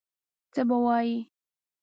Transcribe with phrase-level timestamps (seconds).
[0.53, 1.17] څه به وایي.